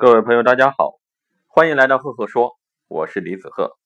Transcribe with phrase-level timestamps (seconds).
[0.00, 1.00] 各位朋友，大家好，
[1.48, 2.56] 欢迎来到赫赫说，
[2.86, 3.76] 我是李子赫。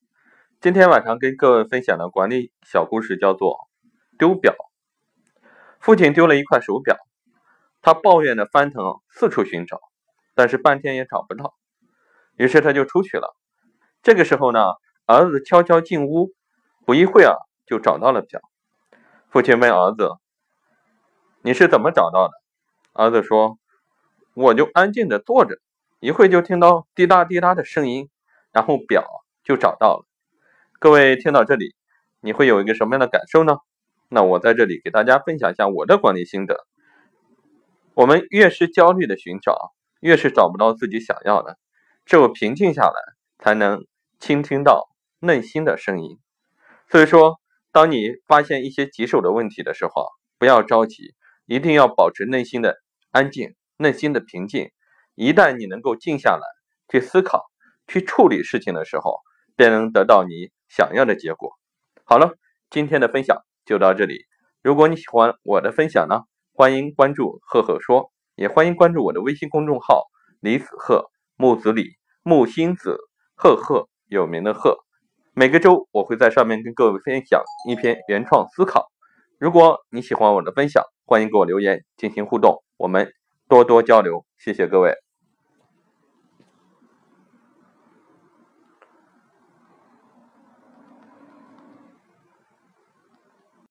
[0.61, 3.57] 今天晚上跟各位分享的管理小故事叫做
[4.19, 4.55] 丢表。
[5.81, 6.99] 父亲丢了一块手表，
[7.81, 9.81] 他抱怨的翻腾，四处寻找，
[10.35, 11.55] 但是半天也找不到。
[12.37, 13.35] 于是他就出去了。
[14.03, 14.61] 这个时候呢，
[15.07, 16.29] 儿子悄悄进屋，
[16.85, 18.39] 不一会儿就找到了表。
[19.31, 20.11] 父亲问儿子
[21.41, 22.35] ：“你是怎么找到的？”
[22.93, 23.57] 儿子说
[24.37, 25.57] ：“我就安静的坐着，
[26.03, 28.11] 一会就听到滴答滴答的声音，
[28.51, 29.07] 然后表
[29.45, 30.05] 就找到了。”
[30.81, 31.77] 各位听到这里，
[32.21, 33.59] 你会有一个什么样的感受呢？
[34.09, 36.67] 那我在这里给大家分享一下我的管理心得。
[37.95, 41.57] 我们越是焦虑的寻找，越是找不到自己想要的，
[42.05, 42.95] 只有平静下来，
[43.39, 43.87] 才能
[44.19, 44.89] 倾听到
[45.21, 46.19] 内心的声音。
[46.91, 51.15] 所以说，当你发现一些棘手的问题的时候，不要着急，
[51.47, 52.79] 一定要保持内心的
[53.13, 54.73] 安静，内心的平静。
[55.15, 56.43] 一旦你能够静下来，
[56.89, 57.45] 去思考，
[57.87, 59.21] 去处理事情的时候，
[59.57, 61.53] 便能得到你想要的结果。
[62.05, 62.35] 好了，
[62.71, 63.43] 今天的分享。
[63.65, 64.25] 就到这里。
[64.61, 70.09] 如果你喜欢我的分享呢，欢迎关注“赫赫说”，也欢迎关注我的微信公众号
[70.43, 71.93] “李子赫木子李
[72.25, 72.99] 木星子
[73.37, 74.79] 赫赫有名的赫”。
[75.33, 78.91] 每个周我会在上面跟各位分享一篇原创思考。
[79.39, 83.13] 如果你喜欢我的分享，欢迎给我留言进行互动，我们
[83.49, 84.27] 多多交流。
[84.39, 85.02] 谢谢各位。